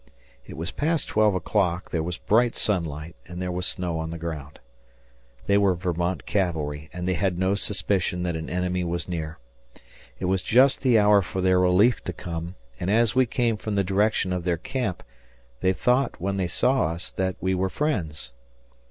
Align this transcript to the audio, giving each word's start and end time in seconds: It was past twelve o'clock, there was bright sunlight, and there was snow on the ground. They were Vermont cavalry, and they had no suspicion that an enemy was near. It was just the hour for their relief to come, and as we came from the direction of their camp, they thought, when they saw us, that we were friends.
It 0.47 0.57
was 0.57 0.71
past 0.71 1.07
twelve 1.07 1.35
o'clock, 1.35 1.91
there 1.91 2.01
was 2.01 2.17
bright 2.17 2.55
sunlight, 2.55 3.15
and 3.27 3.39
there 3.39 3.51
was 3.51 3.67
snow 3.67 3.99
on 3.99 4.09
the 4.09 4.17
ground. 4.17 4.59
They 5.45 5.59
were 5.59 5.75
Vermont 5.75 6.25
cavalry, 6.25 6.89
and 6.91 7.07
they 7.07 7.13
had 7.13 7.37
no 7.37 7.53
suspicion 7.53 8.23
that 8.23 8.35
an 8.35 8.49
enemy 8.49 8.83
was 8.83 9.07
near. 9.07 9.37
It 10.17 10.25
was 10.25 10.41
just 10.41 10.81
the 10.81 10.97
hour 10.97 11.21
for 11.21 11.39
their 11.39 11.59
relief 11.59 12.03
to 12.05 12.13
come, 12.13 12.55
and 12.79 12.89
as 12.89 13.13
we 13.13 13.27
came 13.27 13.57
from 13.57 13.75
the 13.75 13.83
direction 13.83 14.33
of 14.33 14.43
their 14.43 14.57
camp, 14.57 15.03
they 15.59 15.71
thought, 15.71 16.19
when 16.19 16.37
they 16.37 16.47
saw 16.47 16.87
us, 16.87 17.11
that 17.11 17.35
we 17.39 17.53
were 17.53 17.69
friends. 17.69 18.33